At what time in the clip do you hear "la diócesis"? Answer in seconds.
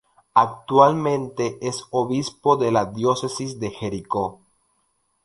2.71-3.59